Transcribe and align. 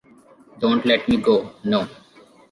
don’t 0.63 0.87
let 0.89 1.01
me 1.09 1.15
go. 1.27 1.35
no 1.71 1.79